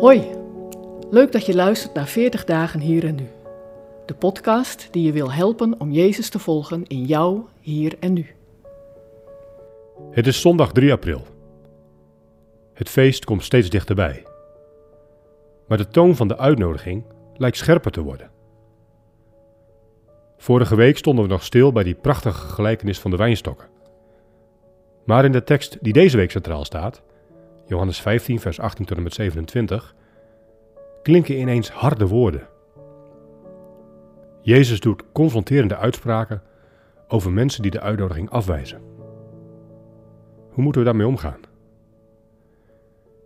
[0.00, 0.22] Hoi,
[1.10, 3.28] leuk dat je luistert naar 40 dagen hier en nu.
[4.06, 8.26] De podcast die je wil helpen om Jezus te volgen in jou, hier en nu.
[10.10, 11.26] Het is zondag 3 april.
[12.74, 14.26] Het feest komt steeds dichterbij.
[15.68, 17.04] Maar de toon van de uitnodiging
[17.36, 18.30] lijkt scherper te worden.
[20.36, 23.68] Vorige week stonden we nog stil bij die prachtige gelijkenis van de wijnstokken.
[25.04, 27.02] Maar in de tekst die deze week centraal staat,
[27.68, 29.94] Johannes 15, vers 18 tot en met 27,
[31.02, 32.48] klinken ineens harde woorden.
[34.42, 36.42] Jezus doet confronterende uitspraken
[37.08, 38.80] over mensen die de uitnodiging afwijzen.
[40.50, 41.40] Hoe moeten we daarmee omgaan?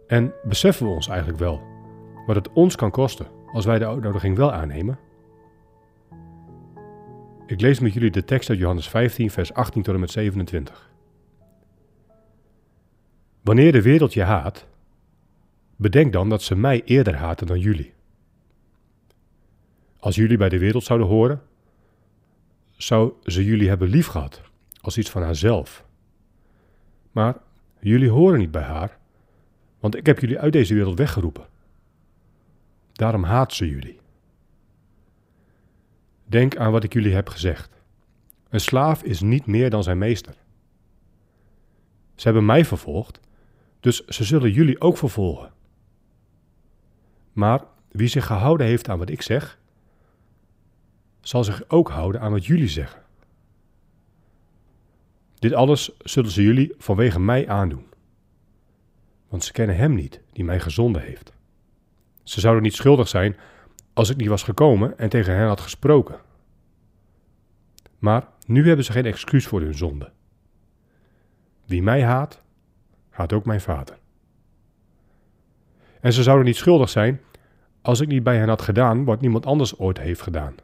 [0.07, 1.61] En beseffen we ons eigenlijk wel
[2.27, 4.99] wat het ons kan kosten als wij de uitnodiging wel aannemen?
[7.47, 10.92] Ik lees met jullie de tekst uit Johannes 15, vers 18 tot en met 27.
[13.43, 14.67] Wanneer de wereld je haat,
[15.77, 17.93] bedenk dan dat ze mij eerder haten dan jullie.
[19.99, 21.43] Als jullie bij de wereld zouden horen,
[22.77, 24.43] zou ze jullie hebben liefgehad
[24.81, 25.85] als iets van haarzelf.
[27.13, 27.37] Maar
[27.81, 28.99] jullie horen niet bij haar,
[29.81, 31.47] want ik heb jullie uit deze wereld weggeroepen.
[32.93, 34.01] Daarom haat ze jullie.
[36.25, 37.71] Denk aan wat ik jullie heb gezegd.
[38.49, 40.35] Een slaaf is niet meer dan zijn meester.
[42.15, 43.21] Ze hebben mij vervolgd,
[43.83, 45.53] dus ze zullen jullie ook vervolgen.
[47.33, 49.59] Maar wie zich gehouden heeft aan wat ik zeg,
[51.21, 53.03] zal zich ook houden aan wat jullie zeggen.
[55.35, 57.87] Dit alles zullen ze jullie vanwege mij aandoen.
[59.29, 61.33] Want ze kennen hem niet die mij gezonden heeft.
[62.23, 63.37] Ze zouden niet schuldig zijn
[63.93, 66.21] als ik niet was gekomen en tegen hen had gesproken.
[67.99, 70.13] Maar nu hebben ze geen excuus voor hun zonde.
[71.65, 72.42] Wie mij haat,
[73.13, 73.99] haat ook mijn vader.
[76.01, 77.21] En ze zouden niet schuldig zijn
[77.83, 80.55] als ik niet bij hen had gedaan wat niemand anders ooit heeft gedaan.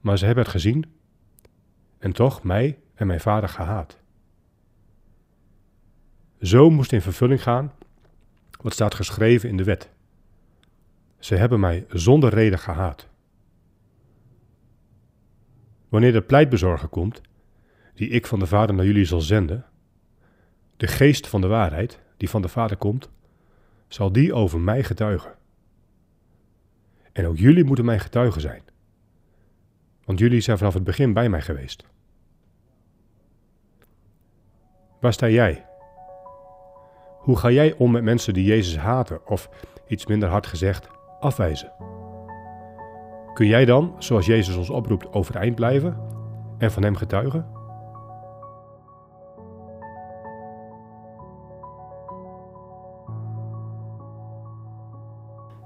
[0.00, 0.84] Maar ze hebben het gezien
[1.98, 3.98] en toch mij en mijn vader gehaat.
[6.40, 7.72] Zo moest in vervulling gaan
[8.60, 9.90] wat staat geschreven in de wet.
[11.18, 13.08] Ze hebben mij zonder reden gehaat.
[15.88, 17.20] Wanneer de pleitbezorger komt,
[17.94, 19.64] die ik van de Vader naar jullie zal zenden,
[20.80, 23.10] de geest van de waarheid, die van de Vader komt,
[23.88, 25.34] zal die over mij getuigen.
[27.12, 28.62] En ook jullie moeten mijn getuigen zijn,
[30.04, 31.84] want jullie zijn vanaf het begin bij mij geweest.
[35.00, 35.66] Waar sta jij?
[37.18, 39.48] Hoe ga jij om met mensen die Jezus haten of,
[39.86, 40.88] iets minder hard gezegd,
[41.20, 41.72] afwijzen?
[43.34, 45.96] Kun jij dan, zoals Jezus ons oproept, overeind blijven
[46.58, 47.59] en van Hem getuigen?